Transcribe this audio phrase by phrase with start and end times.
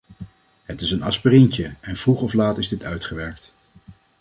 [0.63, 3.53] Het is een aspirientje en vroeg of laat is dit uitgewerkt.